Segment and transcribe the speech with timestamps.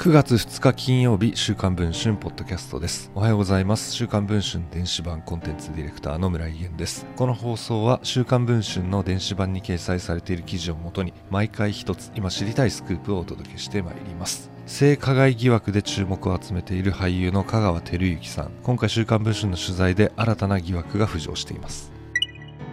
[0.00, 3.12] 9月2日金曜日週刊文春ポッドキャストです。
[3.14, 3.92] おはようございます。
[3.92, 7.04] 週刊文春電子版コンテンツディレクターの村井源です。
[7.16, 14.50] この放送は週刊文春の電子版に掲載されている記事をもとに毎回一つ今知りたいスクープをお届けしてまいります。
[14.64, 18.52] 性加害疑惑で注目を集めている俳優の香川照之さん。
[18.62, 21.92] 今回週刊文春の取材で新たな疑惑が浮上しています。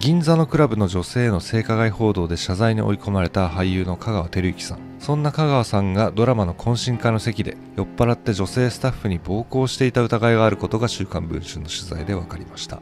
[0.00, 4.78] 銀座のクラブの女性への性加害報道で謝罪に追い込まれた俳優の香川照之さん。
[4.98, 12.80] そんな香川さんがドラマの懇親会の席で酔っ払って女性スタッフに暴行していた疑いがあることが週刊文春の取材で分かりました。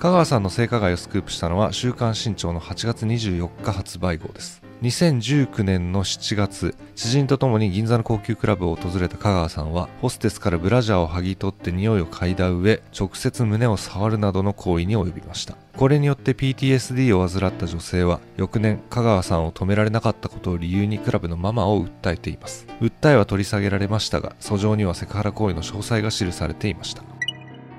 [0.00, 4.61] 香川さんの性加害をスクープしたのは週刊新潮の8月24日発売号です。
[4.82, 15.56] 2019年の7月知人と共に銀座の高級クラブを訪れた香川さんはホステスからブラジャーを剥ぎ取って匂いを嗅いだ上直接胸を触るなどの行為に及びました。
[15.76, 22.66] これによって PTSD を患った女性は翌年香川さんを止められなかったことを理由にクラブのママを訴えています。
[22.80, 27.04] 訴えは取り下げられましたが訴状にはセクハラ行為の詳細が記されていました。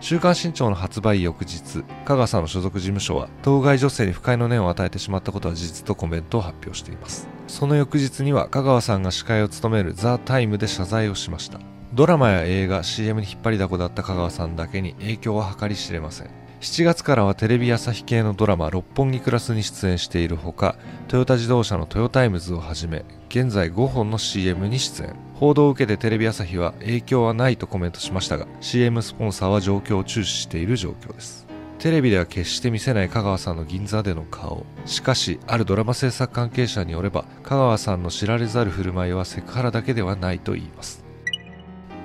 [0.03, 7.29] 週刊新潮の発売翌日、香川さんの所属事務所は、当該女性に不快の念を与えてしまったことは事実とコメントを発表しています。
[7.47, 11.61] その翌日には、香川さんが司会を務める THE TIME で謝罪をしました。
[11.93, 16.42] ドラマや映画、CM に引っ張りだこだった香川さんだけに影響は計り知れません。
[16.64, 20.78] 7月からはテレビ朝日系のドラマ「六本木クラス」に出演しているほか
[21.09, 25.14] トヨタ自動車のトヨタイムズをはじめ現在5本の CM に出演。
[25.34, 31.45] 報道を受けてテレビ朝日は影響はないとコメントしましたが CM スポンサーは状況を注視している状況です。
[31.80, 34.66] テレビでは決して見せない香川さんの銀座での顔。
[34.86, 41.02] しかしあるドラマ制作関係者によれば香川さんの知られざる振る舞いはセクハラだけではないと言います。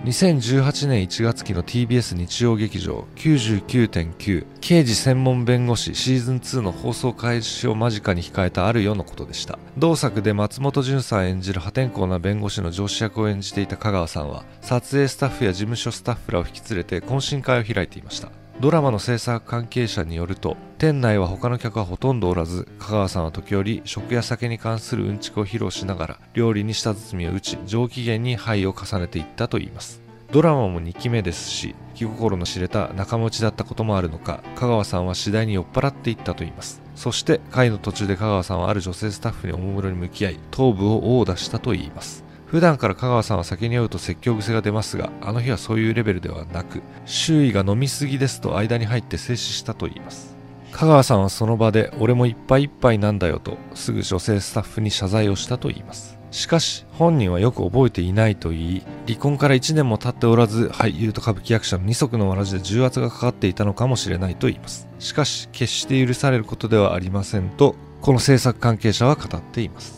[0.05, 9.59] 2018年1月期の TBS 日曜劇場99.9刑事専門弁護士シーズン2の放送開始を間近に控えたある夜のことでした。
[9.77, 18.31] 同作で松本潤さん演じる破天荒な弁護士の上司役を演じていた香川さんは撮影スタッフや事務所スタッフらを引き連れて懇親会を開いていました。
[18.61, 30.03] ドラマの制作関係者によると店内は他の客はほとんどおらず香川さんは時折食や酒に関するうんちくを披露しながら料理に舌包みを打ち上機嫌に灰を重ねていったといいます。
[30.33, 36.83] ドラマも2期目ですし気心の知れた仲間内だったこともあるのか香川さんは次第に酔っ払っていったといいます。
[36.97, 42.28] そして会の途中で香川さんはある女性スタッフにおもむろに向き合い頭部を殴打したといいます。
[42.49, 50.37] 普段から香川さんは酒に酔うと説教癖が出ますがあの日はそういうレベルではなく周囲が飲みすぎですと間に入って静止したといいます。
[50.73, 56.19] 香川さんはその場で俺もいっぱいいっぱいなんだよとすぐ女性スタッフに謝罪をしたといいます。
[56.31, 64.89] しかし本人はよく覚えていないと言い離婚から1年も経っておらず俳優と歌舞伎役者の二足のわらじで重圧がかかっていたのかもしれないと言います。
[64.99, 69.98] しかし決して許されることではありませんとこの制作関係者は語っています。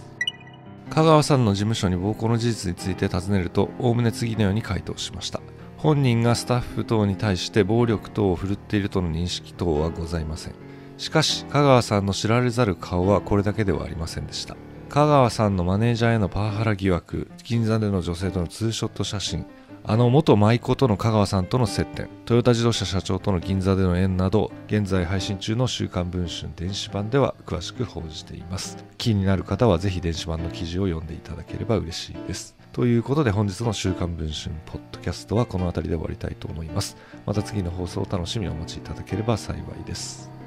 [0.90, 5.40] 香川さんの事務所に暴行の事実について尋ねるとおおむね次のように回答しました。
[5.78, 10.54] 本人がスタッフ等に対して暴力等を振るっているとの認識等はございません。
[10.98, 14.56] しかし香川さんの知られざる顔はこれだけではありませんでした。
[14.88, 19.46] 香川さんのマネージャーへのパワハラ疑惑銀座での女性とのツーショット写真
[19.82, 28.76] あの元舞妓との香川さんとの接点トヨタ自動車社長との銀座での縁など現在配信中の「週刊文春」電子版では詳しく報じています。
[28.98, 32.56] 気になる方はぜひ電子版の記事を読んでいただければ嬉しいです。
[32.72, 36.96] ということで本日の「週刊文春」ポッドキャストはこの辺りで終わりたいと思います。
[37.26, 40.39] また次の放送を楽しみにお待ちいただければ幸いです。